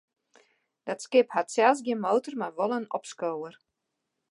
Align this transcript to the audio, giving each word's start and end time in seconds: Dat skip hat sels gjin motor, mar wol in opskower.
Dat 0.87 1.03
skip 1.05 1.29
hat 1.35 1.53
sels 1.55 1.79
gjin 1.85 2.03
motor, 2.07 2.35
mar 2.39 2.53
wol 2.57 2.75
in 2.79 2.91
opskower. 2.97 3.53